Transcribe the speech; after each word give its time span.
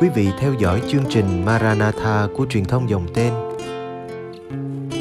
quý 0.00 0.08
vị 0.08 0.28
theo 0.38 0.54
dõi 0.54 0.82
chương 0.88 1.04
trình 1.08 1.44
Maranatha 1.44 2.28
của 2.36 2.46
truyền 2.46 2.64
thông 2.64 2.90
dòng 2.90 3.06
tên. 3.14 3.32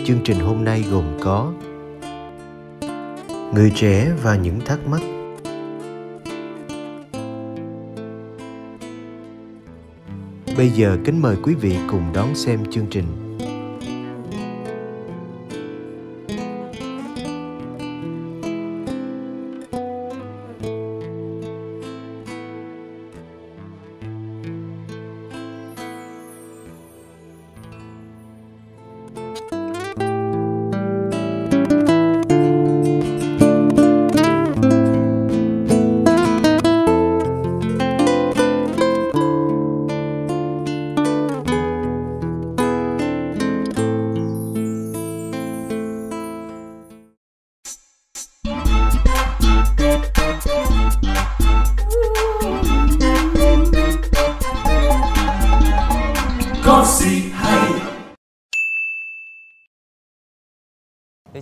Chương 0.06 0.20
trình 0.24 0.40
hôm 0.40 0.64
nay 0.64 0.86
gồm 0.92 1.04
có 1.22 1.54
Người 3.54 3.72
trẻ 3.76 4.12
và 4.24 4.36
những 4.36 4.60
thắc 4.66 4.80
mắc 4.88 5.02
Bây 10.58 10.70
giờ 10.70 10.98
kính 11.06 11.22
mời 11.22 11.36
quý 11.44 11.56
vị 11.56 11.78
cùng 11.90 12.04
đón 12.14 12.36
xem 12.36 12.72
chương 12.72 12.88
trình. 12.92 13.27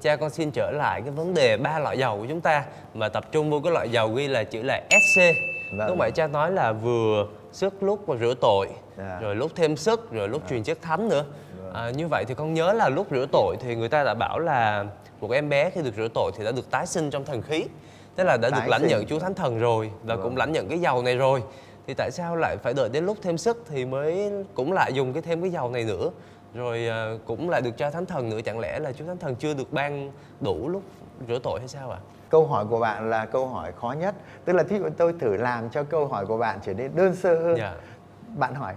Cha 0.05 0.15
con 0.15 0.29
xin 0.29 0.51
trở 0.51 0.71
lại 0.71 1.01
cái 1.01 1.11
vấn 1.11 1.33
đề 1.33 1.57
ba 1.57 1.79
loại 1.79 1.97
dầu 1.97 2.17
của 2.17 2.25
chúng 2.29 2.41
ta 2.41 2.65
mà 2.93 3.09
tập 3.09 3.31
trung 3.31 3.49
vô 3.49 3.59
cái 3.63 3.73
loại 3.73 3.89
dầu 3.89 4.13
ghi 4.13 4.27
là 4.27 4.43
chữ 4.43 4.61
là 4.61 4.81
SC. 4.89 5.21
Vâng. 5.77 5.87
Lúc 5.87 5.97
nãy 5.99 6.11
cha 6.11 6.27
nói 6.27 6.51
là 6.51 6.71
vừa 6.71 7.27
sức 7.51 7.83
lúc 7.83 8.09
mà 8.09 8.15
rửa 8.19 8.33
tội, 8.41 8.67
Dạ. 8.97 9.19
rồi 9.21 9.35
lúc 9.35 9.51
thêm 9.55 9.77
sức, 9.77 10.11
rồi 10.11 10.29
lúc 10.29 10.41
truyền 10.49 10.63
chất 10.63 10.81
thánh 10.81 11.09
nữa. 11.09 11.25
À, 11.73 11.89
như 11.89 12.07
vậy 12.07 12.25
thì 12.27 12.33
con 12.33 12.53
nhớ 12.53 12.73
là 12.73 12.89
lúc 12.89 13.07
rửa 13.11 13.25
tội 13.31 13.55
thì 13.59 13.75
người 13.75 13.89
ta 13.89 14.03
đã 14.03 14.13
bảo 14.13 14.39
là 14.39 14.85
một 15.21 15.31
em 15.31 15.49
bé 15.49 15.69
khi 15.69 15.81
được 15.81 15.93
rửa 15.97 16.07
tội 16.13 16.31
thì 16.37 16.43
đã 16.45 16.51
được 16.51 16.71
tái 16.71 16.85
sinh 16.87 17.09
trong 17.09 17.25
thần 17.25 17.41
khí. 17.41 17.65
Tức 18.15 18.23
là 18.23 18.37
đã 18.37 18.49
được 18.49 18.59
Tái 18.59 18.69
lãnh 18.69 18.81
sinh. 18.81 18.89
nhận 18.89 19.05
Chúa 19.05 19.19
Thánh 19.19 19.33
Thần 19.33 19.59
rồi 19.59 19.91
và 20.03 20.15
cũng 20.15 20.37
lãnh 20.37 20.51
nhận 20.51 20.69
cái 20.69 20.79
dầu 20.79 21.01
này 21.01 21.15
rồi. 21.15 21.43
Thì 21.87 21.93
tại 21.93 22.11
sao 22.11 22.35
lại 22.35 22.57
phải 22.63 22.73
đợi 22.73 22.89
đến 22.89 23.05
lúc 23.05 23.17
thêm 23.21 23.37
sức 23.37 23.63
thì 23.69 23.85
mới 23.85 24.31
cũng 24.53 24.73
lại 24.73 24.93
dùng 24.93 25.13
cái 25.13 25.21
thêm 25.21 25.41
cái 25.41 25.51
dầu 25.51 25.69
này 25.69 25.83
nữa? 25.83 26.09
Rồi 26.55 26.87
à, 26.87 27.13
cũng 27.25 27.49
lại 27.49 27.61
được 27.61 27.77
cho 27.77 27.91
Thánh 27.91 28.05
Thần 28.05 28.29
nữa 28.29 28.39
chẳng 28.45 28.59
lẽ 28.59 28.79
là 28.79 28.91
Chúa 28.91 29.05
Thánh 29.05 29.17
Thần 29.17 29.35
chưa 29.35 29.53
được 29.53 29.73
ban 29.73 30.11
đủ 30.41 30.69
lúc 30.69 30.83
rửa 31.27 31.39
tội 31.43 31.59
hay 31.59 31.67
sao 31.67 31.91
ạ? 31.91 31.99
Câu 32.29 32.47
hỏi 32.47 32.65
của 32.69 32.79
bạn 32.79 33.09
là 33.09 33.25
câu 33.25 33.47
hỏi 33.47 33.71
khó 33.71 33.91
nhất. 33.91 34.15
Tức 34.45 34.53
là 34.53 34.63
thí 34.63 34.79
dụ 34.79 34.89
tôi 34.97 35.13
thử 35.19 35.37
làm 35.37 35.69
cho 35.69 35.83
câu 35.83 36.07
hỏi 36.07 36.25
của 36.25 36.37
bạn 36.37 36.59
trở 36.65 36.73
nên 36.73 36.95
đơn 36.95 37.15
sơ 37.15 37.39
hơn. 37.39 37.57
Dạ. 37.57 37.73
Bạn 38.37 38.55
hỏi, 38.55 38.73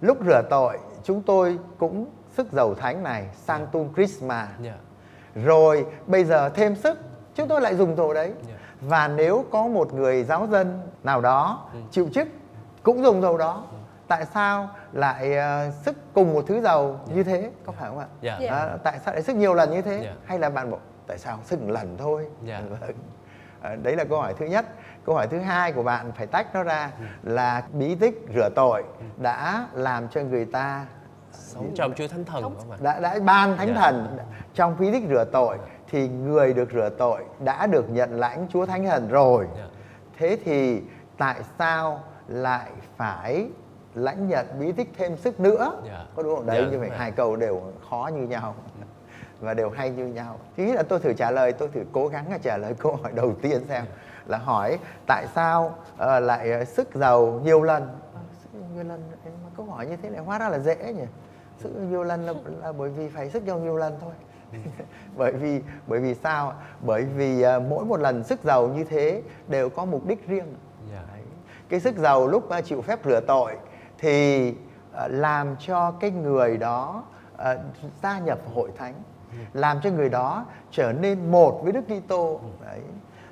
lúc 0.00 0.18
rửa 0.26 0.42
tội 0.50 0.78
chúng 1.04 1.22
tôi 1.22 1.58
cũng 1.78 2.06
sức 2.36 2.52
dầu 2.52 2.74
thánh 2.74 3.02
này 3.02 3.28
sang 3.34 3.66
tung 3.72 3.94
Christmas. 3.94 4.48
Dạ. 4.62 4.74
Rồi 5.34 5.86
bây 6.06 6.24
giờ 6.24 6.48
thêm 6.48 6.76
sức 6.76 6.98
chúng 7.34 7.48
tôi 7.48 7.60
lại 7.60 7.76
dùng 7.76 7.96
dầu 7.96 8.14
đấy. 8.14 8.32
Dạ. 8.48 8.54
Và 8.80 9.08
nếu 9.08 9.44
có 9.50 9.66
một 9.66 9.94
người 9.94 10.24
giáo 10.24 10.46
dân 10.50 10.80
nào 11.04 11.20
đó 11.20 11.68
chịu 11.90 12.08
chức 12.14 12.28
cũng 12.82 13.02
dùng 13.02 13.22
dầu 13.22 13.38
đó. 13.38 13.64
Tại 14.08 14.24
sao 14.34 14.70
lại 14.92 15.36
ờ, 15.36 15.70
sức 15.70 15.96
cùng 16.14 16.34
một 16.34 16.44
thứ 16.46 16.60
dầu 16.60 17.00
như 17.14 17.22
thế 17.22 17.50
có 17.66 17.72
phải 17.72 17.88
không 17.88 17.98
ạ? 17.98 18.06
Dạ. 18.20 18.38
Dạ. 18.40 18.50
À, 18.52 18.76
tại 18.84 18.98
sao 19.04 19.14
lại 19.14 19.22
sức 19.22 19.36
nhiều 19.36 19.54
lần 19.54 19.70
như 19.70 19.82
thế? 19.82 20.00
Dạ. 20.04 20.12
Hay 20.24 20.38
là 20.38 20.50
bạn 20.50 20.70
bảo 20.70 20.80
tại 21.06 21.18
sao 21.18 21.38
sức 21.44 21.62
một 21.62 21.70
lần 21.70 21.96
thôi? 21.98 22.26
Dạ. 22.44 22.62
Vâng. 22.80 22.90
À, 23.62 23.76
đấy 23.82 23.96
là 23.96 24.04
câu 24.04 24.20
hỏi 24.20 24.34
thứ 24.38 24.46
nhất. 24.46 24.66
Câu 25.06 25.14
hỏi 25.14 25.26
thứ 25.30 25.38
hai 25.38 25.72
của 25.72 25.82
bạn 25.82 26.12
phải 26.12 26.26
tách 26.26 26.54
nó 26.54 26.62
ra 26.62 26.90
là 27.22 27.62
bí 27.72 27.94
tích 27.94 28.26
rửa 28.34 28.48
tội 28.56 28.82
đã 29.16 29.66
làm 29.72 30.08
cho 30.08 30.20
người 30.20 30.44
ta 30.44 30.86
Sống 31.32 31.70
trong 31.74 31.92
Chúa 31.94 32.08
Thánh 32.08 32.24
Thần 32.24 32.42
phải 32.42 32.52
không 32.58 32.70
ạ? 32.70 32.76
đã 32.80 33.00
đã 33.00 33.18
ban 33.24 33.56
thánh 33.56 33.68
Dạ. 33.68 33.74
thần 33.80 34.18
trong 34.54 34.76
bí 34.78 34.92
tích 34.92 35.02
rửa 35.08 35.24
tội 35.32 35.58
thì 35.90 36.08
người 36.08 36.52
được 36.54 36.68
rửa 36.72 36.88
tội 36.98 37.24
đã 37.44 37.66
được 37.66 37.90
nhận 37.90 38.20
lãnh 38.20 38.46
Chúa 38.50 38.66
Thánh 38.66 38.84
Thần 38.86 39.08
rồi. 39.08 39.46
Dạ. 39.56 39.64
Thế 40.18 40.38
thì 40.44 40.82
tại 41.18 41.40
sao 41.58 42.00
lại 42.28 42.70
phải 42.96 43.48
lãnh 43.94 44.28
nhận 44.28 44.46
bí 44.60 44.72
tích 44.72 44.88
thêm 44.96 45.16
sức 45.16 45.40
nữa? 45.40 45.82
Dạ. 45.86 46.04
Có 46.16 46.22
đúng 46.22 46.36
không? 46.36 46.46
Đấy 46.46 46.62
Dạ, 46.64 46.70
như 46.70 46.78
vậy 46.78 46.90
hai 46.96 47.10
câu 47.10 47.36
đều 47.36 47.62
khó 47.90 48.10
như 48.14 48.26
nhau 48.26 48.54
và 49.40 49.54
đều 49.54 49.70
hay 49.70 49.90
như 49.90 50.06
nhau. 50.06 50.38
Thứ 50.56 50.62
nhất 50.64 50.76
là 50.76 50.82
tôi 50.82 51.00
thử 51.00 51.12
trả 51.12 51.30
lời, 51.30 51.52
tôi 51.52 51.68
thử 51.68 51.84
cố 51.92 52.08
gắng 52.08 52.30
là 52.30 52.38
trả 52.38 52.56
lời 52.56 52.74
câu 52.78 52.96
hỏi 53.02 53.12
đầu 53.14 53.34
tiên 53.42 53.64
xem 53.68 53.84
là 54.26 54.38
hỏi 54.38 54.78
tại 55.06 55.26
sao 55.34 55.74
ờ, 55.96 56.20
lại 56.20 56.52
ờ, 56.52 56.64
sức 56.64 56.94
giàu 56.94 57.40
nhiều 57.44 57.62
lần? 57.62 57.82
Ờ, 58.14 58.20
sức 58.42 58.48
nhiều 58.74 58.84
lần 58.84 59.02
mà 59.24 59.50
câu 59.56 59.66
hỏi 59.66 59.86
như 59.86 59.96
thế 60.02 60.10
này 60.10 60.20
hóa 60.20 60.38
ra 60.38 60.48
là 60.48 60.58
dễ 60.58 60.92
nhỉ? 60.92 61.06
Sức 61.58 61.70
nhiều 61.90 62.04
lần 62.04 62.26
là, 62.26 62.32
là 62.62 62.72
bởi 62.72 62.90
vì 62.90 63.08
phải 63.08 63.30
sức 63.30 63.42
giàu 63.46 63.58
nhiều 63.58 63.76
lần 63.76 63.98
thôi. 64.00 64.12
bởi 65.16 65.32
vì 65.32 65.60
bởi 65.86 66.00
vì 66.00 66.14
sao? 66.14 66.52
Bởi 66.80 67.04
vì 67.04 67.42
ờ, 67.42 67.60
mỗi 67.60 67.84
một 67.84 68.00
lần 68.00 68.24
sức 68.24 68.44
giàu 68.44 68.68
như 68.68 68.84
thế 68.84 69.22
đều 69.48 69.70
có 69.70 69.84
mục 69.84 70.06
đích 70.06 70.28
riêng. 70.28 70.54
Dạ. 70.92 71.02
Đấy. 71.12 71.22
Cái 71.68 71.80
sức 71.80 71.96
giàu 71.96 72.26
lúc 72.26 72.48
ờ, 72.48 72.60
chịu 72.60 72.82
phép 72.82 72.98
rửa 73.04 73.20
tội 73.20 73.56
thì 73.98 74.54
ờ, 74.92 75.08
làm 75.08 75.56
cho 75.58 75.90
cái 75.90 76.10
người 76.10 76.56
đó 76.56 77.02
ờ, 77.36 77.58
gia 78.02 78.18
nhập 78.18 78.38
hội 78.54 78.70
thánh, 78.76 78.94
làm 79.52 79.80
cho 79.82 79.90
người 79.90 80.08
đó 80.08 80.44
trở 80.70 80.92
nên 80.92 81.30
một 81.30 81.60
với 81.62 81.72
Đức 81.72 81.84
Kitô. 81.84 82.40
Đấy. 82.64 82.80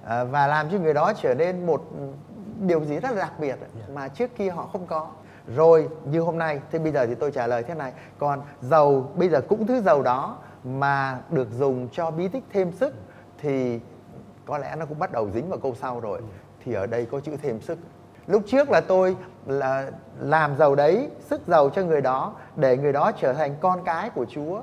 Ờ, 0.05 0.25
và 0.25 0.47
làm 0.47 0.71
cho 0.71 0.79
người 0.79 0.95
đó 0.95 1.13
trở 1.23 1.35
nên 1.35 1.67
một 1.67 1.83
điều 2.61 2.85
gì 2.85 3.01
rất 3.01 3.11
là 3.11 3.17
đặc 3.17 3.33
biệt 3.39 3.59
mà 3.95 4.09
trước 4.09 4.37
kia 4.37 4.51
họ 4.51 4.69
không 4.73 4.87
có. 4.87 5.09
Rồi 5.55 5.89
như 6.05 6.21
hôm 6.21 6.39
nay 6.39 6.61
thì 6.71 6.79
bây 6.79 6.93
giờ 6.93 7.07
thì 7.07 7.15
tôi 7.15 7.31
trả 7.31 7.47
lời 7.47 7.63
thế 7.63 7.75
này, 7.75 7.93
còn 8.19 8.43
dầu 8.61 9.11
bây 9.15 9.29
giờ 9.29 9.41
cũng 9.49 9.67
thứ 9.67 9.81
dầu 9.81 10.03
đó 10.03 10.39
mà 10.65 11.19
được 11.31 11.49
dùng 11.51 11.89
cho 11.93 12.11
bí 12.11 12.29
tích 12.29 12.45
thêm 12.53 12.73
sức 12.73 12.95
thì 13.39 13.81
có 14.47 14.59
lẽ 14.59 14.77
nó 14.79 14.87
cũng 14.87 14.99
bắt 14.99 15.13
đầu 15.13 15.31
dính 15.31 15.49
vào 15.49 15.59
câu 15.59 15.75
sau 15.75 16.01
rồi. 16.01 16.21
Thì 16.65 16.73
ở 16.73 16.87
đây 16.87 17.07
có 17.07 17.21
chữ 17.21 17.37
thêm 17.43 17.61
sức 17.61 17.79
lúc 18.27 18.43
trước 18.47 18.71
là 18.71 18.81
tôi 18.81 19.17
là 19.47 19.91
làm 20.21 20.57
giàu 20.57 20.75
đấy, 20.75 21.11
sức 21.21 21.41
giàu 21.47 21.71
cho 21.71 21.83
người 21.83 22.01
đó, 22.01 22.35
để 22.57 22.77
người 22.77 22.93
đó 22.93 23.13
trở 23.13 23.33
thành 23.33 23.57
con 23.61 23.85
cái 23.85 24.11
của 24.11 24.27
chúa. 24.31 24.61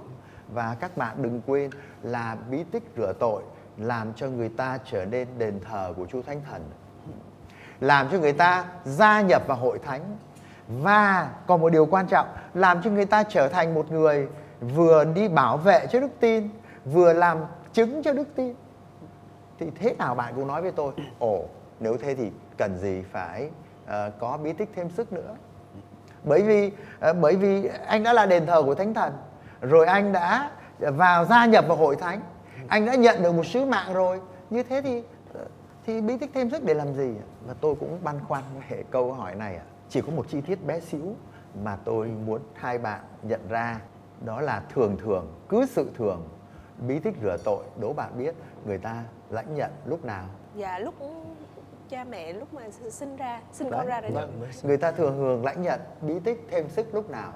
Và 0.53 0.75
các 0.79 0.97
bạn 0.97 1.15
đừng 1.21 1.41
quên 1.47 1.71
là 2.03 2.37
bí 2.49 2.63
tích 2.71 2.83
rửa 2.97 3.13
tội 3.19 3.43
làm 3.77 4.13
cho 4.15 4.27
người 4.27 4.49
ta 4.49 4.79
trở 4.91 5.05
nên 5.05 5.27
đền 5.37 5.59
thờ 5.69 5.93
của 5.97 6.05
chúa 6.05 6.21
thánh 6.21 6.41
thần. 6.51 6.61
Làm 7.79 8.09
cho 8.11 8.19
người 8.19 8.33
ta 8.33 8.65
gia 8.83 9.21
nhập 9.21 9.43
vào 9.47 9.57
hội 9.57 9.79
thánh. 9.79 10.01
Và 10.67 11.29
còn 11.47 11.61
một 11.61 11.69
điều 11.69 11.85
quan 11.85 12.07
trọng, 12.07 12.27
làm 12.53 12.81
cho 12.81 12.89
người 12.89 13.05
ta 13.05 13.23
trở 13.23 13.47
thành 13.47 13.73
một 13.73 13.91
người 13.91 14.27
vừa 14.75 15.03
đi 15.05 15.27
bảo 15.27 15.57
vệ 15.57 15.87
cho 15.91 15.99
đức 15.99 16.11
tin, 16.19 16.49
vừa 16.85 17.13
làm 17.13 17.37
chứng 17.73 18.03
cho 18.03 18.13
đức 18.13 18.27
tin. 18.35 18.53
Thì 19.59 19.67
thế 19.79 19.95
nào 19.95 20.15
bạn 20.15 20.33
cũng 20.35 20.47
nói 20.47 20.61
với 20.61 20.71
tôi, 20.71 20.93
ồ, 21.19 21.45
nếu 21.79 21.97
thế 21.97 22.15
thì 22.15 22.31
cần 22.57 22.77
gì 22.77 23.03
phải 23.11 23.49
uh, 23.83 23.91
có 24.19 24.37
bí 24.37 24.53
tích 24.53 24.69
thêm 24.75 24.89
sức 24.89 25.13
nữa. 25.13 25.35
Bởi 26.23 26.41
vì 26.41 26.67
uh, 26.67 27.17
bởi 27.21 27.35
vì 27.35 27.69
anh 27.87 28.03
đã 28.03 28.13
là 28.13 28.25
đền 28.25 28.45
thờ 28.45 28.63
của 28.65 28.75
thánh 28.75 28.93
thần 28.93 29.13
rồi 29.61 29.85
anh 29.85 30.11
đã 30.13 30.51
vào 30.79 31.25
gia 31.25 31.45
nhập 31.45 31.65
vào 31.67 31.77
hội 31.77 31.95
thánh. 31.95 32.21
Anh 32.67 32.85
đã 32.85 32.95
nhận 32.95 33.23
được 33.23 33.31
một 33.31 33.45
sứ 33.45 33.65
mạng 33.65 33.93
rồi. 33.93 34.21
Như 34.49 34.63
thế 34.63 34.81
thì 34.81 35.03
ờ, 35.33 35.45
thì 35.85 36.01
bí 36.01 36.17
tích 36.17 36.29
thêm 36.33 36.49
sức 36.49 36.63
để 36.63 36.73
làm 36.73 36.93
gì 36.93 37.13
và 37.47 37.53
tôi 37.61 37.75
cũng 37.79 37.99
băn 38.03 38.19
khoăn 38.27 38.43
về 38.69 38.83
câu 38.91 39.13
hỏi 39.13 39.35
này 39.35 39.59
chỉ 39.89 40.01
có 40.01 40.11
một 40.11 40.25
chi 40.29 40.41
tiết 40.41 40.65
bé 40.65 40.79
xíu 40.79 41.15
mà 41.63 41.77
tôi 41.85 42.07
muốn 42.07 42.41
hai 42.53 42.77
bạn 42.77 42.99
nhận 43.23 43.47
ra. 43.49 43.79
Đó 44.25 44.41
là 44.41 44.63
thường 44.73 44.97
thường 45.03 45.33
cứ 45.49 45.65
sự 45.65 45.91
thường 45.97 46.29
bí 46.87 46.99
tích 46.99 47.15
rửa 47.21 47.37
tội 47.43 47.63
đố 47.79 47.93
bạn 47.93 48.17
biết 48.17 48.35
người 48.65 48.77
ta 48.77 49.03
lãnh 49.29 49.55
nhận 49.55 49.71
lúc 49.85 50.05
nào? 50.05 50.25
Dạ 50.55 50.79
lúc 50.79 50.93
cha 51.89 52.03
mẹ 52.03 52.33
lúc 52.33 52.53
mà 52.53 52.61
sinh 52.89 53.15
ra 53.17 53.41
sinh 53.51 53.69
Đấy, 53.69 53.79
con 53.79 53.87
ra 53.87 54.01
rồi 54.01 54.11
đó. 54.11 54.15
vâng. 54.21 54.41
người 54.63 54.77
ta 54.77 54.91
thường 54.91 55.13
thường 55.17 55.45
lãnh 55.45 55.61
nhận 55.61 55.79
bí 56.01 56.13
tích 56.23 56.47
thêm 56.51 56.69
sức 56.69 56.95
lúc 56.95 57.09
nào. 57.09 57.33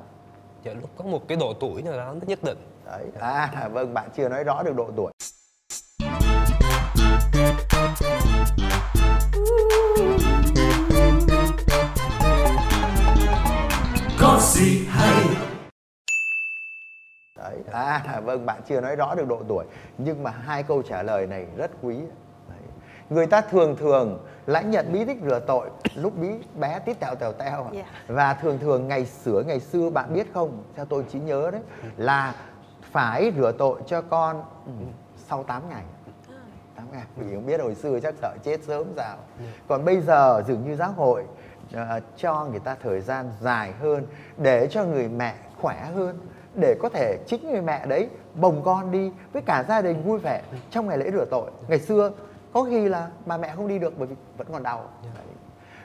Dạ, 0.64 0.74
lúc 0.74 0.90
có 0.98 1.06
một 1.06 1.28
cái 1.28 1.38
độ 1.38 1.54
tuổi 1.60 1.82
nào 1.82 1.98
đó 1.98 2.16
nhất 2.28 2.40
định. 2.44 2.58
Đấy. 2.86 3.06
À 3.20 3.70
vâng 3.72 3.94
bạn 3.94 4.10
chưa 4.16 4.30
nói 4.30 4.44
rõ 4.44 4.64
được 4.64 4.76
độ 4.76 4.92
tuổi. 4.96 5.12
Có 14.20 14.40
gì 14.42 14.86
hay. 14.90 15.24
Đấy. 17.38 17.58
À 17.72 18.22
vâng 18.24 18.46
bạn 18.46 18.62
chưa 18.68 18.82
nói 18.82 18.96
rõ 18.96 19.16
được 19.16 19.28
độ 19.28 19.44
tuổi. 19.48 19.66
Nhưng 19.98 20.24
mà 20.24 20.32
hai 20.32 20.64
câu 20.64 20.82
trả 20.82 21.04
lời 21.04 21.28
này 21.28 21.46
rất 21.58 21.72
quý. 21.82 21.96
Người 23.10 23.28
ta 23.28 23.42
thường 23.42 23.76
thường 23.76 24.20
lãnh 24.46 24.72
nhận 24.72 24.94
bí 24.94 25.06
tích 25.06 25.18
rửa 25.24 25.40
tội 25.40 25.70
lúc 25.96 26.14
bí 26.18 26.30
bé 26.56 26.80
tít 26.80 27.00
tèo 27.00 27.16
tèo 27.16 27.34
teo 27.34 27.64
ạ. 27.64 27.70
Dạ. 27.74 27.86
và 28.08 28.34
thường 28.34 28.60
thường 28.60 28.88
ngày 28.88 29.06
xưa 29.06 29.44
ngày 29.48 29.60
xưa 29.60 29.90
bạn 29.90 30.14
biết 30.14 30.28
không 30.34 30.64
theo 30.76 30.86
tôi 30.86 31.06
chỉ 31.10 31.20
nhớ 31.20 31.52
đấy 31.52 31.62
là 31.98 32.36
phải 32.92 33.32
rửa 33.38 33.52
tội 33.52 33.82
cho 33.88 34.02
con 34.02 34.44
ừ, 34.66 34.72
sau 35.30 35.44
8 35.44 35.70
ngày 35.70 35.84
8 36.76 36.86
ngày 36.92 37.04
vì 37.16 37.36
không 37.36 37.46
biết 37.46 37.62
hồi 37.62 37.76
xưa 37.76 38.00
chắc 38.00 38.16
sợ 38.22 38.36
chết 38.44 38.64
sớm 38.64 38.88
sao 38.96 39.18
còn 39.68 39.86
bây 39.86 40.02
giờ 40.02 40.44
dường 40.48 40.64
như 40.66 40.76
giáo 40.76 40.92
hội 40.92 41.24
ờ, 41.74 42.00
cho 42.18 42.46
người 42.46 42.60
ta 42.60 42.76
thời 42.84 43.02
gian 43.02 43.32
dài 43.42 43.72
hơn 43.80 44.08
để 44.38 44.68
cho 44.72 44.84
người 44.84 45.08
mẹ 45.08 45.36
khỏe 45.62 45.92
hơn 45.96 46.20
để 46.62 46.76
có 46.82 46.90
thể 46.90 47.18
chính 47.28 47.52
người 47.52 47.62
mẹ 47.62 47.86
đấy 47.86 48.10
bồng 48.36 48.62
con 48.64 48.92
đi 48.92 49.12
với 49.34 49.42
cả 49.42 49.64
gia 49.68 49.82
đình 49.82 50.04
vui 50.04 50.20
vẻ 50.20 50.42
trong 50.72 50.88
ngày 50.88 50.98
lễ 50.98 51.12
rửa 51.12 51.26
tội 51.26 51.52
ngày 51.68 51.80
xưa 51.80 52.12
có 52.58 52.64
khi 52.64 52.90
là 52.90 53.10
bà 53.26 53.38
mẹ 53.38 53.54
không 53.56 53.68
đi 53.68 53.80
được 53.80 53.94
bởi 53.98 54.08
vì 54.08 54.16
vẫn 54.38 54.48
còn 54.52 54.64
đau 54.64 54.90
Đấy. 55.16 55.26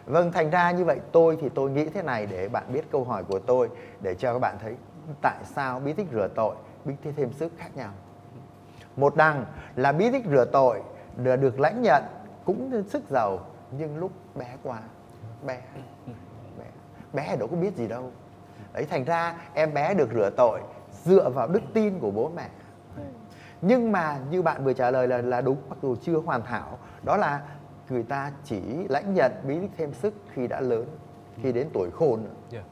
Vâng, 0.06 0.32
thành 0.32 0.50
ra 0.50 0.70
như 0.70 0.84
vậy 0.84 1.00
tôi 1.12 1.38
thì 1.40 1.48
tôi 1.48 1.70
nghĩ 1.70 1.84
thế 1.84 2.02
này 2.02 2.26
để 2.26 2.48
bạn 2.48 2.64
biết 2.72 2.90
câu 2.92 3.04
hỏi 3.04 3.24
của 3.24 3.38
tôi 3.38 3.68
để 4.00 4.14
cho 4.14 4.32
các 4.32 4.38
bạn 4.38 4.56
thấy 4.60 4.76
tại 5.22 5.36
sao 5.44 5.80
bí 5.80 5.92
tích 5.92 6.06
rửa 6.12 6.28
tội, 6.34 6.54
bí 6.84 6.94
tích 7.02 7.14
thêm 7.16 7.32
sức 7.32 7.52
khác 7.58 7.76
nhau. 7.76 7.90
Một 8.96 9.16
đằng 9.16 9.44
là 9.76 9.92
bí 9.92 10.10
tích 10.10 10.24
rửa 10.30 10.44
tội 10.44 10.82
được 11.16 11.36
được 11.36 11.60
lãnh 11.60 11.82
nhận 11.82 12.02
cũng 12.44 12.84
sức 12.88 13.02
giàu 13.10 13.38
nhưng 13.70 13.98
lúc 13.98 14.12
bé 14.34 14.56
quá, 14.62 14.80
bé, 15.46 15.60
bé, 16.58 16.64
bé 17.12 17.36
đâu 17.36 17.48
có 17.48 17.56
biết 17.56 17.76
gì 17.76 17.88
đâu. 17.88 18.10
Đấy 18.72 18.86
thành 18.90 19.04
ra 19.04 19.34
em 19.54 19.74
bé 19.74 19.94
được 19.94 20.08
rửa 20.14 20.30
tội 20.36 20.60
dựa 21.04 21.30
vào 21.30 21.48
đức 21.48 21.62
tin 21.74 21.98
của 21.98 22.10
bố 22.10 22.30
mẹ. 22.36 22.48
Nhưng 23.62 23.92
mà 23.92 24.18
như 24.30 24.42
bạn 24.42 24.64
vừa 24.64 24.72
trả 24.72 24.90
lời 24.90 25.08
là 25.08 25.18
là 25.18 25.40
đúng 25.40 25.56
mặc 25.68 25.78
dù 25.82 25.96
chưa 25.96 26.16
hoàn 26.16 26.42
hảo, 26.42 26.78
đó 27.02 27.16
là 27.16 27.42
người 27.90 28.02
ta 28.02 28.32
chỉ 28.44 28.60
lãnh 28.88 29.14
nhận 29.14 29.32
bí 29.48 29.58
tích 29.60 29.70
thêm 29.76 29.92
sức 29.92 30.14
khi 30.32 30.46
đã 30.48 30.60
lớn, 30.60 30.86
khi 31.42 31.52
đến 31.52 31.68
tuổi 31.72 31.90
khôn. 31.90 32.24
Đấy. 32.52 32.62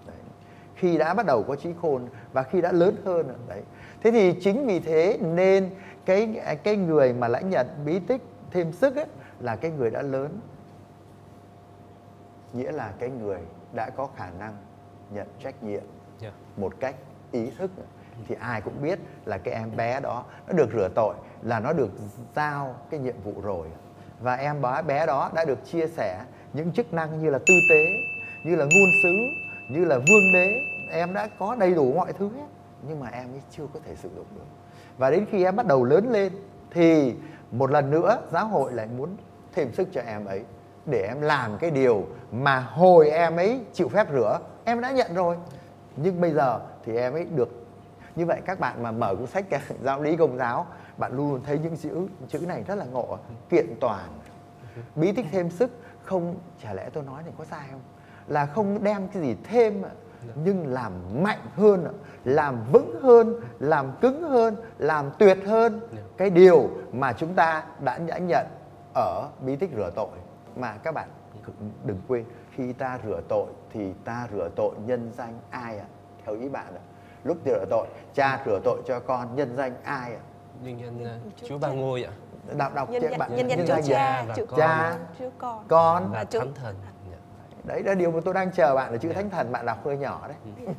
Khi 0.75 0.99
đã 0.99 1.15
bắt 1.15 1.27
đầu 1.27 1.43
có 1.49 1.57
trí 1.57 1.71
khôn 1.83 2.09
và 2.33 2.43
khi 2.43 2.61
đã 2.61 2.73
lớn 2.73 2.97
hơn 3.05 3.29
đấy. 3.49 3.63
Thế 4.03 4.11
thì 4.11 4.35
chính 4.41 4.67
vì 4.67 4.81
thế 4.81 5.19
nên 5.21 5.71
cái 6.05 6.41
cái 6.63 6.77
người 6.77 7.13
mà 7.13 7.29
lãnh 7.29 7.51
nhận 7.51 7.67
bí 7.85 7.99
tích 7.99 8.23
thêm 8.51 8.73
sức 8.73 8.97
ấy, 8.97 9.07
là 9.41 9.57
cái 9.57 9.71
người 9.71 9.91
đã 9.91 10.03
lớn. 10.03 10.41
Nghĩa 12.53 12.73
là 12.73 12.93
cái 12.99 13.11
người 13.11 13.41
đã 13.73 13.91
có 13.91 14.09
khả 14.17 14.31
năng 14.39 14.57
nhận 15.11 15.27
trách 15.43 15.63
nhiệm 15.63 15.83
Dạ. 16.21 16.31
một 16.57 16.73
cách 16.81 16.95
ý 17.33 17.51
thức 17.59 17.71
thì 18.29 18.37
ai 18.41 18.61
cũng 18.61 18.83
biết 18.83 18.99
là 19.25 19.39
cái 19.39 19.55
em 19.55 19.77
bé 19.77 20.01
đó 20.01 20.25
nó 20.49 20.53
được 20.53 20.71
rửa 20.73 20.89
tội, 20.95 21.15
là 21.43 21.61
nó 21.61 21.73
được 21.73 21.91
giao 22.37 22.75
cái 22.91 23.01
nhiệm 23.01 23.15
vụ 23.25 23.35
rồi. 23.43 23.67
Và 24.21 24.35
em 24.35 24.63
bé 24.87 25.07
đó 25.07 25.31
đã 25.35 25.45
được 25.45 25.59
chia 25.67 25.87
sẻ 25.87 26.21
những 26.53 26.73
chức 26.73 26.93
năng 26.93 27.23
như 27.23 27.31
là 27.31 27.39
tư 27.39 27.55
tế, 27.71 27.85
như 28.45 28.57
là 28.57 28.65
ngôn 28.65 28.89
sứ, 29.03 29.13
như 29.71 29.85
là 29.85 29.99
vương 29.99 30.33
đế. 30.33 30.61
Em 30.91 31.15
đã 31.15 31.29
có 31.39 31.55
đầy 31.55 31.75
đủ 31.75 31.93
mọi 31.93 32.13
thứ 32.13 32.31
hết, 32.37 32.47
nhưng 32.89 33.01
mà 33.01 33.09
em 33.13 33.33
ấy 33.33 33.41
chưa 33.51 33.67
có 33.75 33.81
thể 33.87 33.95
sử 33.95 34.09
dụng 34.17 34.27
được. 34.37 34.47
Và 34.99 35.11
đến 35.11 35.27
khi 35.31 35.45
em 35.45 35.57
bắt 35.57 35.67
đầu 35.67 35.85
lớn 35.85 36.11
lên, 36.11 36.33
thì 36.71 37.15
một 37.51 37.71
lần 37.71 37.91
nữa 37.91 38.23
giáo 38.31 38.47
hội 38.47 38.73
lại 38.73 38.87
muốn 38.99 39.17
thêm 39.55 39.73
sức 39.73 39.89
cho 39.93 40.01
em 40.07 40.25
ấy, 40.25 40.45
để 40.87 41.07
em 41.09 41.21
làm 41.21 41.59
cái 41.59 41.71
điều 41.71 42.07
mà 42.33 42.61
hồi 42.61 43.11
em 43.11 43.37
ấy 43.37 43.61
chịu 43.73 43.89
phép 43.89 44.07
rửa. 44.13 44.39
Em 44.65 44.81
đã 44.81 44.91
nhận 44.91 45.15
rồi, 45.15 45.37
nhưng 45.97 46.21
bây 46.21 46.33
giờ 46.33 46.61
thì 46.85 46.97
em 46.97 47.13
ấy 47.13 47.25
được 47.25 47.60
như 48.21 48.27
vậy 48.27 48.41
các 48.45 48.61
bạn 48.61 48.83
mà 48.83 48.91
mở 48.91 49.15
cuốn 49.15 49.27
sách 49.27 49.45
giáo 49.83 50.03
lý 50.03 50.17
công 50.17 50.37
giáo 50.37 50.67
bạn 50.99 51.13
luôn 51.17 51.33
luôn 51.33 51.41
thấy 51.45 51.59
những 51.59 51.77
chữ 51.77 52.07
chữ 52.29 52.39
này 52.39 52.65
rất 52.67 52.75
là 52.75 52.85
ngộ 52.85 53.19
kiện 53.49 53.67
toàn. 53.81 54.09
Bí 54.97 55.13
tích 55.13 55.27
thêm 55.33 55.51
sức 55.51 55.71
không 56.05 56.37
chả 56.63 56.75
lẽ 56.75 56.91
tôi 56.93 57.05
nói 57.05 57.23
này 57.23 57.33
có 57.39 57.45
sai 57.45 57.69
không? 57.71 57.81
Là 58.27 58.47
không 58.47 58.85
đem 58.85 59.09
cái 59.09 59.23
gì 59.23 59.37
thêm 59.45 59.83
nhưng 60.45 60.67
làm 60.67 60.93
mạnh 61.23 61.39
hơn 61.55 61.87
làm 62.25 62.65
vững 62.73 63.01
hơn 63.03 63.41
làm 63.59 63.93
cứng 64.01 64.23
hơn 64.23 64.57
làm 64.79 65.11
tuyệt 65.19 65.39
hơn. 65.47 65.81
Cái 66.17 66.31
điều 66.31 66.71
mà 66.93 67.13
chúng 67.13 67.35
ta 67.35 67.65
đã 67.85 67.99
nhã 67.99 68.19
nhận 68.19 68.47
ở 68.95 69.29
bí 69.47 69.57
tích 69.57 69.71
rửa 69.77 69.91
tội. 69.97 70.19
Mà 70.57 70.73
các 70.83 70.95
bạn 70.95 71.09
đừng 71.85 72.01
quên 72.09 72.25
khi 72.51 72.73
ta 72.73 72.99
rửa 73.05 73.21
tội 73.29 73.47
thì 73.73 73.93
ta 74.05 74.29
rửa 74.33 74.49
tội 74.57 74.75
nhân 74.87 75.11
danh 75.17 75.39
ai 75.51 75.79
ạ? 75.79 75.87
Theo 76.25 76.35
ý 76.35 76.49
bạn 76.49 76.75
ạ 76.75 76.83
lúc 77.25 77.37
rửa 77.45 77.65
tội 77.71 77.87
cha 78.15 78.43
rửa 78.47 78.61
tội 78.65 78.83
cho 78.87 79.01
con 79.01 79.37
nhân 79.37 79.57
danh 79.57 79.73
ai 79.83 80.15
ạ 80.15 80.21
nhân 80.63 80.79
danh 80.81 81.05
ờ, 81.05 81.19
Chúa 81.49 81.59
Ba 81.59 81.69
Ngôi 81.69 82.05
ạ. 82.05 82.13
đọc 82.57 82.75
đọc 82.75 82.91
nhân 82.91 83.03
bạn 83.19 83.37
nhân 83.37 83.49
danh 83.49 83.59
nhân 83.59 83.67
Chúa 83.67 83.75
danh 83.75 83.83
Cha, 83.89 84.25
và 84.29 84.35
Chúa 84.35 84.47
con. 84.47 84.59
Cha. 84.59 84.97
Chúa 85.19 85.31
Con. 85.39 85.65
con 85.69 86.11
Và 86.13 86.25
Thánh 86.25 86.55
Thần. 86.55 86.75
Dạ. 87.11 87.17
đấy 87.65 87.83
là 87.83 87.95
điều 87.95 88.11
mà 88.11 88.21
tôi 88.25 88.35
đang 88.35 88.51
chờ 88.53 88.75
bạn 88.75 88.93
là 88.93 88.99
chữ 88.99 89.13
thánh 89.13 89.31
thần 89.31 89.53
bạn 89.53 89.67
đọc 89.67 89.85
hơi 89.85 89.97
nhỏ 89.97 90.29
đấy 90.29 90.37
Ừ. 90.67 90.73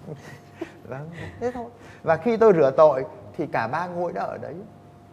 vâng 0.89 1.09
thế 1.39 1.51
thôi 1.53 1.65
và 2.03 2.17
khi 2.17 2.37
tôi 2.37 2.53
rửa 2.53 2.71
tội 2.77 3.05
thì 3.37 3.47
cả 3.47 3.67
ba 3.67 3.87
ngôi 3.87 4.13
đã 4.13 4.21
ở 4.23 4.37
đấy 4.37 4.55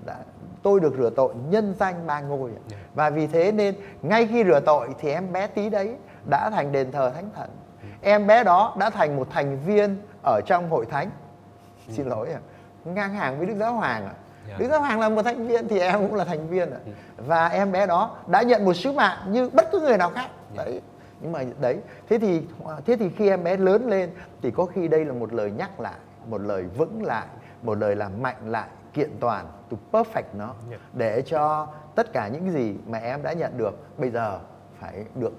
đã, 0.06 0.16
tôi 0.62 0.80
được 0.80 0.94
rửa 0.98 1.10
tội 1.10 1.34
nhân 1.48 1.74
danh 1.78 2.06
ba 2.06 2.20
ngôi 2.20 2.50
ạ. 2.50 2.62
Dạ. 2.68 2.76
và 2.94 3.10
vì 3.10 3.26
thế 3.26 3.52
nên 3.52 3.74
ngay 4.02 4.26
khi 4.26 4.44
rửa 4.44 4.60
tội 4.60 4.88
thì 4.98 5.10
em 5.10 5.32
bé 5.32 5.46
tí 5.46 5.68
đấy 5.70 5.96
đã 6.30 6.50
thành 6.50 6.72
đền 6.72 6.92
thờ 6.92 7.10
thánh 7.14 7.30
thần 7.36 7.50
em 8.02 8.26
bé 8.26 8.44
đó 8.44 8.74
đã 8.78 8.90
thành 8.90 9.16
một 9.16 9.26
thành 9.30 9.58
viên 9.66 9.96
ở 10.24 10.40
trong 10.46 10.70
hội 10.70 10.86
thánh. 10.86 11.10
Xin 11.88 12.06
lỗi 12.06 12.32
ạ. 12.32 12.40
Ngang 12.84 13.14
hàng 13.14 13.38
với 13.38 13.46
đức 13.46 13.54
giáo 13.58 13.72
hoàng 13.72 14.04
ạ. 14.06 14.12
Dạ. 14.48 14.54
đức 14.58 14.68
giáo 14.70 14.80
hoàng 14.80 15.00
là 15.00 15.08
một 15.08 15.22
thành 15.22 15.46
viên 15.48 15.68
thì 15.68 15.78
em 15.78 15.94
cũng 16.08 16.14
là 16.14 16.24
thành 16.24 16.48
viên 16.48 16.70
ạ. 16.70 16.78
Và 17.16 17.48
em 17.48 17.72
bé 17.72 17.86
đó 17.86 18.16
đã 18.26 18.42
nhận 18.42 18.64
một 18.64 18.74
sứ 18.74 18.92
mạng 18.92 19.18
như 19.28 19.48
bất 19.48 19.68
cứ 19.72 19.80
người 19.80 19.98
nào 19.98 20.10
khác. 20.10 20.30
Đấy. 20.56 20.80
Nhưng 21.20 21.32
mà 21.32 21.44
đấy 21.60 21.78
thế 22.08 22.18
thì 22.18 22.42
thế 22.86 22.96
thì 22.96 23.10
khi 23.16 23.28
em 23.28 23.44
bé 23.44 23.56
lớn 23.56 23.88
lên 23.88 24.10
thì 24.42 24.50
có 24.50 24.64
khi 24.66 24.88
đây 24.88 25.04
là 25.04 25.12
một 25.12 25.32
lời 25.32 25.50
nhắc 25.50 25.80
lại 25.80 25.94
một 26.26 26.40
lời 26.40 26.64
vững 26.76 27.02
lại 27.04 27.26
một 27.62 27.78
lời 27.78 27.96
làm 27.96 28.22
mạnh 28.22 28.36
lại 28.46 28.68
kiện 28.92 29.10
toàn 29.20 29.46
to 29.70 29.76
perfect 29.92 30.22
nó 30.32 30.54
Dạ. 30.70 30.76
để 30.92 31.22
cho 31.26 31.66
tất 31.94 32.12
cả 32.12 32.28
những 32.28 32.50
gì 32.52 32.74
mà 32.86 32.98
em 32.98 33.22
đã 33.22 33.32
nhận 33.32 33.58
được 33.58 33.98
bây 33.98 34.10
giờ 34.10 34.38
phải 34.80 35.04
được 35.14 35.32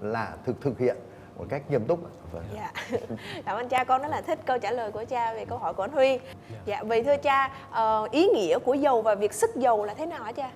là 0.00 0.32
thực 0.46 0.60
thực 0.60 0.78
hiện 0.78 0.96
một 1.36 1.44
cách 1.48 1.62
nghiêm 1.70 1.84
túc 1.84 1.98
vâng. 2.32 2.44
Dạ. 2.54 2.72
Cảm 3.46 3.56
ơn 3.56 3.68
cha 3.68 3.84
con 3.84 4.02
rất 4.02 4.08
là 4.08 4.20
thích 4.20 4.38
câu 4.46 4.58
trả 4.58 4.70
lời 4.70 4.90
của 4.90 5.04
cha 5.08 5.34
về 5.34 5.44
câu 5.44 5.58
hỏi 5.58 5.74
của 5.74 5.82
anh 5.82 5.92
Huy. 5.92 6.18
Dạ, 6.66 6.82
vậy 6.82 7.02
thưa 7.02 7.16
cha, 7.16 7.50
ờ, 7.70 8.08
ý 8.10 8.26
nghĩa 8.34 8.58
của 8.58 8.74
dầu 8.74 9.02
và 9.02 9.14
việc 9.14 9.32
sức 9.32 9.56
dầu 9.56 9.84
là 9.84 9.94
thế 9.94 10.06
nào 10.06 10.22
hả 10.24 10.32
cha? 10.32 10.50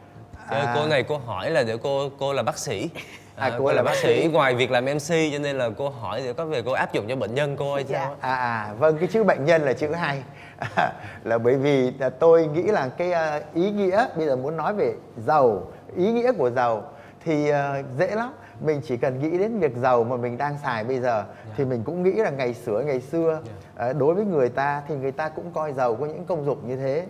Ờ, 0.48 0.58
À. 0.58 0.72
Cô 0.76 0.86
này 0.86 1.02
cô 1.02 1.18
hỏi 1.18 1.50
là 1.50 1.62
để 1.62 1.76
cô 1.82 2.08
cô 2.18 2.32
là 2.32 2.42
bác 2.42 2.58
sĩ. 2.58 2.90
À, 3.36 3.46
Ờ, 3.48 3.50
cô 3.58 3.64
cô 3.64 3.68
là 3.70 3.72
là 3.74 3.82
bác 3.82 3.94
sĩ. 3.94 4.22
sĩ 4.22 4.28
ngoài 4.28 4.54
việc 4.54 4.70
làm 4.70 4.84
MC 4.84 5.32
cho 5.32 5.38
nên 5.38 5.58
là 5.58 5.68
cô 5.78 5.88
hỏi 5.88 6.20
để 6.24 6.32
có 6.32 6.44
về 6.44 6.62
cô 6.66 6.72
áp 6.72 6.92
dụng 6.92 7.06
cho 7.08 7.16
bệnh 7.16 7.34
nhân 7.34 7.56
cô 7.56 7.74
hay 7.74 7.84
Dạ. 7.84 7.98
sao? 8.04 8.16
À, 8.20 8.34
à 8.34 8.72
vâng 8.78 8.98
cái 8.98 9.08
chữ 9.12 9.24
bệnh 9.24 9.44
nhân 9.44 9.62
là 9.62 9.72
chữ 9.72 9.92
hay 9.92 10.22
là 11.24 11.38
bởi 11.38 11.54
vì 11.56 11.90
là 11.98 12.10
tôi 12.10 12.46
nghĩ 12.46 12.62
là 12.62 12.88
cái 12.88 13.12
à, 13.12 13.40
ý 13.54 13.70
nghĩa 13.70 14.06
bây 14.16 14.26
giờ 14.26 14.36
muốn 14.36 14.56
nói 14.56 14.74
về 14.74 14.94
giàu 15.26 15.62
ý 15.96 16.12
nghĩa 16.12 16.32
của 16.32 16.50
giàu 16.50 16.82
thì 17.24 17.50
à, 17.50 17.82
dễ 17.98 18.06
lắm 18.14 18.32
mình 18.60 18.80
chỉ 18.84 18.96
cần 18.96 19.18
nghĩ 19.18 19.38
đến 19.38 19.58
việc 19.58 19.76
giàu 19.76 20.04
mà 20.04 20.16
mình 20.16 20.38
đang 20.38 20.58
xài 20.62 20.84
bây 20.84 21.00
giờ 21.00 21.24
thì 21.56 21.64
mình 21.64 21.82
cũng 21.84 22.02
nghĩ 22.02 22.12
là 22.12 22.30
ngày 22.30 22.54
xưa 22.54 22.82
ngày 22.86 23.00
xưa 23.00 23.42
à, 23.76 23.92
đối 23.92 24.14
với 24.14 24.24
người 24.24 24.48
ta 24.48 24.82
thì 24.88 24.96
người 24.96 25.12
ta 25.12 25.28
cũng 25.28 25.50
coi 25.52 25.72
giàu 25.72 25.94
có 25.94 26.06
những 26.06 26.24
công 26.24 26.44
dụng 26.44 26.68
như 26.68 26.76
thế. 26.76 27.06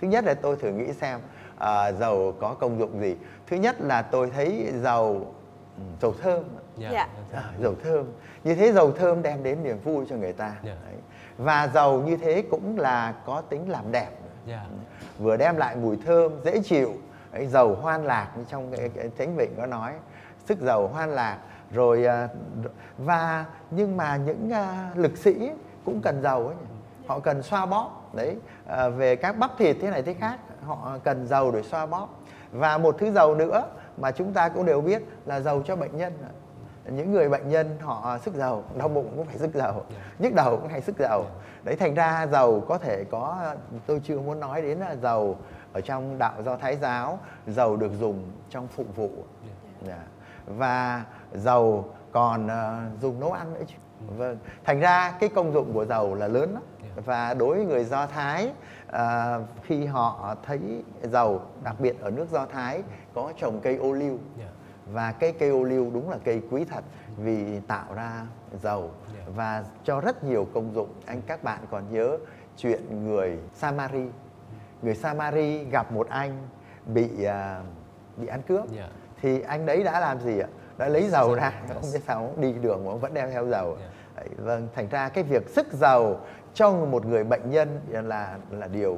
Thứ 0.00 0.08
nhất 0.08 0.24
là 0.24 0.34
tôi 0.34 0.56
thử 0.56 0.70
nghĩ 0.70 0.92
xem 0.92 1.20
à, 1.58 1.92
dầu 1.92 2.34
có 2.40 2.54
công 2.54 2.78
dụng 2.78 3.00
gì. 3.00 3.16
Thứ 3.46 3.56
nhất 3.56 3.80
là 3.80 4.02
tôi 4.02 4.30
thấy 4.30 4.72
dầu 4.82 5.34
ừ, 5.76 5.82
dầu 6.02 6.14
thơm. 6.22 6.44
Dạ. 6.76 7.08
À, 7.32 7.42
dầu 7.60 7.74
thơm. 7.84 8.06
Như 8.44 8.54
thế 8.54 8.72
dầu 8.72 8.92
thơm 8.92 9.22
đem 9.22 9.42
đến 9.42 9.62
niềm 9.62 9.78
vui 9.84 10.06
cho 10.08 10.16
người 10.16 10.32
ta. 10.32 10.52
Dạ. 10.64 10.76
Đấy. 10.86 10.94
và 11.38 11.70
dầu 11.74 12.02
như 12.02 12.16
thế 12.16 12.42
cũng 12.50 12.78
là 12.78 13.14
có 13.26 13.40
tính 13.40 13.70
làm 13.70 13.92
đẹp. 13.92 14.10
Dạ. 14.46 14.64
vừa 15.18 15.36
đem 15.36 15.56
lại 15.56 15.76
mùi 15.76 15.96
thơm 16.06 16.32
dễ 16.44 16.60
chịu. 16.64 16.94
Dầu 17.48 17.74
hoan 17.74 18.04
lạc 18.04 18.32
như 18.36 18.44
trong 18.48 18.72
cái, 18.76 18.90
cái 18.94 19.10
thánh 19.18 19.36
vịnh 19.36 19.54
có 19.56 19.66
nói 19.66 19.92
sức 20.48 20.60
dầu 20.60 20.88
hoan 20.88 21.10
lạc, 21.10 21.38
rồi 21.70 22.06
à, 22.06 22.28
và 22.98 23.44
nhưng 23.70 23.96
mà 23.96 24.16
những 24.16 24.50
à, 24.52 24.90
lực 24.94 25.16
sĩ 25.16 25.50
cũng 25.84 26.00
cần 26.00 26.22
dầu 26.22 26.46
ấy 26.46 26.56
nhỉ. 26.56 26.66
họ 27.06 27.18
cần 27.18 27.42
xoa 27.42 27.66
bóp, 27.66 28.14
đấy 28.14 28.36
à, 28.66 28.88
về 28.88 29.16
các 29.16 29.38
bắp 29.38 29.58
thịt 29.58 29.76
thế 29.80 29.90
này 29.90 30.02
thế 30.02 30.14
khác, 30.14 30.38
họ 30.66 30.98
cần 31.04 31.26
dầu 31.26 31.50
để 31.50 31.62
xoa 31.62 31.86
bóp 31.86 32.08
và 32.52 32.78
một 32.78 32.96
thứ 32.98 33.12
dầu 33.12 33.34
nữa 33.34 33.62
mà 33.96 34.10
chúng 34.10 34.32
ta 34.32 34.48
cũng 34.48 34.66
đều 34.66 34.80
biết 34.80 35.02
là 35.26 35.40
dầu 35.40 35.62
cho 35.62 35.76
bệnh 35.76 35.96
nhân 35.96 36.12
những 36.90 37.12
người 37.12 37.28
bệnh 37.28 37.48
nhân 37.48 37.76
họ 37.80 38.18
sức 38.18 38.34
dầu 38.34 38.64
đau 38.78 38.88
bụng 38.88 39.12
cũng 39.16 39.26
phải 39.26 39.38
sức 39.38 39.54
dầu 39.54 39.84
nhức 40.18 40.34
đầu 40.34 40.56
cũng 40.56 40.68
hay 40.68 40.80
sức 40.80 40.96
dầu 40.98 41.24
đấy, 41.64 41.76
thành 41.76 41.94
ra 41.94 42.26
dầu 42.26 42.64
có 42.68 42.78
thể 42.78 43.04
có, 43.10 43.54
tôi 43.86 44.00
chưa 44.04 44.20
muốn 44.20 44.40
nói 44.40 44.62
đến 44.62 44.78
là 44.78 44.96
dầu 44.96 45.38
ở 45.72 45.80
trong 45.80 46.18
đạo 46.18 46.42
do 46.44 46.56
thái 46.56 46.76
giáo 46.76 47.18
dầu 47.46 47.76
được 47.76 47.92
dùng 48.00 48.30
trong 48.50 48.68
phụng 48.68 48.92
vụ 48.92 49.10
yeah 49.86 49.98
và 50.56 51.04
dầu 51.34 51.92
còn 52.12 52.48
ờ, 52.48 52.80
dùng 53.00 53.20
nấu 53.20 53.32
ăn 53.32 53.54
nữa 53.54 53.62
chứ. 53.66 53.74
Vâng. 54.16 54.38
Thành 54.64 54.80
ra 54.80 55.14
cái 55.20 55.28
công 55.28 55.52
dụng 55.52 55.72
của 55.74 55.84
dầu 55.84 56.14
là 56.14 56.28
lớn 56.28 56.54
lắm. 56.54 56.62
Và 57.04 57.34
đối 57.34 57.56
với 57.56 57.64
người 57.64 57.84
Do 57.84 58.06
Thái 58.06 58.52
à, 58.86 59.38
khi 59.62 59.84
họ 59.86 60.34
thấy 60.46 60.60
dầu 61.02 61.42
đặc 61.64 61.80
biệt 61.80 62.00
ở 62.00 62.10
nước 62.10 62.26
Do 62.30 62.46
Thái 62.46 62.82
có 63.14 63.32
trồng 63.36 63.60
cây 63.60 63.76
ô 63.76 63.92
liu. 63.92 64.18
Dạ. 64.38 64.44
và 64.92 65.12
cây 65.12 65.32
cây 65.32 65.48
ô 65.50 65.64
liu 65.64 65.90
đúng 65.94 66.10
là 66.10 66.16
cây 66.24 66.42
quý 66.50 66.64
thật 66.64 66.84
vì 67.16 67.60
tạo 67.60 67.94
ra 67.94 68.26
dầu 68.62 68.90
Dạ. 69.14 69.24
và 69.36 69.64
cho 69.84 70.00
rất 70.00 70.24
nhiều 70.24 70.46
công 70.54 70.74
dụng. 70.74 70.88
Anh 71.06 71.20
các 71.26 71.42
bạn 71.44 71.60
còn 71.70 71.84
nhớ 71.90 72.18
chuyện 72.56 73.04
người 73.04 73.38
Samari. 73.54 74.06
Người 74.82 74.94
Samari 74.94 75.64
gặp 75.64 75.92
một 75.92 76.08
anh 76.08 76.48
bị 76.86 77.24
à, 77.24 77.62
bị 78.16 78.26
ăn 78.26 78.42
cướp. 78.42 78.64
Dạ. 78.76 78.88
Thì 79.22 79.40
anh 79.40 79.66
đấy 79.66 79.82
đã 79.82 80.00
làm 80.00 80.20
gì 80.20 80.38
ạ? 80.38 80.48
Đã 80.78 80.88
lấy 80.88 81.08
dầu 81.08 81.34
ra 81.34 81.52
không 81.74 81.92
biết 81.92 82.00
sao 82.06 82.32
đi 82.36 82.52
đường 82.52 82.84
mà 82.84 82.90
ông 82.90 83.00
vẫn 83.00 83.14
đem 83.14 83.30
theo 83.30 83.46
dầu. 83.46 83.76
Dạ. 83.80 83.86
Đấy, 84.16 84.28
vâng 84.36 84.68
thành 84.74 84.88
ra 84.88 85.08
cái 85.08 85.24
việc 85.24 85.48
sức 85.48 85.66
dầu 85.72 86.20
cho 86.54 86.72
một 86.72 87.06
người 87.06 87.24
bệnh 87.24 87.50
nhân 87.50 87.80
là 87.90 88.38
là 88.50 88.66
điều 88.66 88.96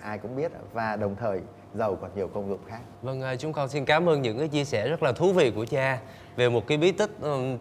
ai 0.00 0.18
cũng 0.18 0.36
biết 0.36 0.52
và 0.72 0.96
đồng 0.96 1.16
thời 1.16 1.40
dầu 1.74 1.96
còn 2.00 2.10
nhiều 2.14 2.28
công 2.28 2.48
dụng 2.48 2.60
khác. 2.68 2.80
Vâng, 3.02 3.22
à, 3.22 3.36
chúng 3.36 3.52
con 3.52 3.68
xin 3.68 3.84
cảm 3.84 4.08
ơn 4.08 4.22
những 4.22 4.38
cái 4.38 4.48
chia 4.48 4.64
sẻ 4.64 4.88
rất 4.88 5.02
là 5.02 5.12
thú 5.12 5.32
vị 5.32 5.52
của 5.54 5.64
cha 5.64 5.98
về 6.36 6.48
một 6.48 6.66
cái 6.66 6.78
bí 6.78 6.92
tích 6.92 7.10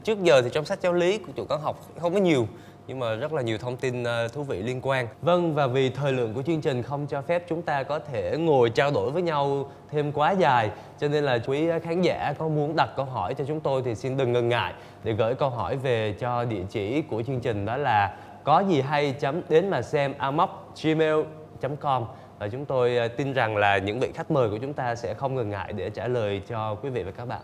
trước 0.04 0.24
giờ 0.24 0.42
thì 0.42 0.50
trong 0.50 0.66
sách 0.66 0.82
giáo 0.82 0.94
lý 0.94 1.18
của 1.18 1.32
tụi 1.36 1.46
con 1.50 1.62
học 1.62 1.80
không 2.00 2.14
có 2.14 2.20
nhiều 2.20 2.48
nhưng 2.88 3.00
mà 3.00 3.16
rất 3.16 3.34
là 3.34 3.42
nhiều 3.42 3.58
thông 3.58 3.78
tin 3.78 4.04
ờ, 4.04 4.28
thú 4.28 4.44
vị 4.44 4.62
liên 4.62 4.80
quan. 4.84 5.08
Vâng 5.22 5.56
và 5.56 5.68
vì 5.68 5.90
thời 5.90 6.14
lượng 6.14 6.34
của 6.34 6.42
chương 6.42 6.62
trình 6.62 6.84
không 6.84 7.08
cho 7.08 7.22
phép 7.22 7.44
chúng 7.50 7.62
ta 7.62 7.84
có 7.84 8.00
thể 8.00 8.38
ngồi 8.38 8.70
trao 8.70 8.92
đổi 8.92 9.12
với 9.12 9.22
nhau 9.22 9.72
thêm 9.92 10.12
quá 10.12 10.32
dài, 10.32 10.70
cho 11.00 11.08
nên 11.08 11.24
là 11.24 11.40
quý 11.48 11.68
khán 11.84 12.02
giả 12.02 12.34
có 12.38 12.48
muốn 12.48 12.76
đặt 12.76 12.90
câu 12.96 13.06
hỏi 13.06 13.34
cho 13.34 13.44
chúng 13.48 13.60
tôi 13.60 13.82
thì 13.86 13.96
xin 13.96 14.18
đừng 14.18 14.34
ngần 14.34 14.50
ngại 14.50 14.74
để 15.04 15.14
gửi 15.14 15.36
câu 15.36 15.50
hỏi 15.50 15.78
về 15.78 16.16
cho 16.20 16.46
địa 16.46 16.64
chỉ 16.70 17.02
của 17.02 17.24
chương 17.24 17.40
trình, 17.40 17.66
đó 17.66 17.78
là 17.78 18.16
có 18.44 18.60
gì 18.60 18.82
hay 18.82 19.12
chấm 19.20 19.42
đến 19.50 19.70
mà 19.70 19.82
xem 19.82 20.14
amoc 20.18 20.50
gmail.com 20.84 22.06
và 22.40 22.48
chúng 22.48 22.66
tôi 22.66 22.98
ờ, 22.98 23.08
tin 23.08 23.34
rằng 23.34 23.58
là 23.58 23.78
những 23.78 24.00
vị 24.00 24.12
khách 24.16 24.32
mời 24.32 24.50
của 24.50 24.58
chúng 24.58 24.74
ta 24.74 24.96
sẽ 24.96 25.14
không 25.14 25.36
ngần 25.36 25.50
ngại 25.50 25.74
để 25.74 25.90
trả 25.90 26.08
lời 26.08 26.42
cho 26.48 26.76
quý 26.76 26.90
vị 26.90 27.04
và 27.04 27.12
các 27.12 27.26
bạn. 27.26 27.42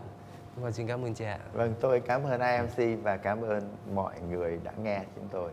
Con 0.62 0.72
xin 0.72 0.86
cảm 0.86 1.04
ơn 1.04 1.14
cha. 1.14 1.38
vâng 1.52 1.74
tôi 1.80 2.00
cảm 2.00 2.22
ơn 2.24 2.40
IMC 2.40 3.04
và 3.04 3.16
cảm 3.16 3.42
ơn 3.42 3.60
mọi 3.94 4.14
người 4.30 4.58
đã 4.64 4.72
nghe 4.82 5.00
chúng 5.14 5.28
tôi 5.32 5.50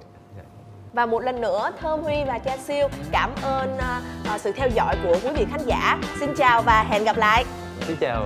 Và 0.94 1.06
một 1.06 1.20
lần 1.20 1.42
nữa 1.42 1.72
Thơm 1.80 2.02
Huy 2.02 2.24
và 2.28 2.40
Cha 2.40 2.58
Siêu 2.58 2.88
cảm 3.12 3.32
ơn 3.44 3.78
à, 3.78 4.38
sự 4.38 4.52
theo 4.52 4.70
dõi 4.70 4.96
của 5.04 5.18
quý 5.24 5.30
vị 5.36 5.46
khán 5.52 5.62
giả. 5.66 6.02
Xin 6.20 6.30
chào 6.38 6.62
và 6.62 6.84
hẹn 6.84 7.04
gặp 7.04 7.18
lại. 7.18 7.46
Xin 7.82 7.98
chào. 8.00 8.26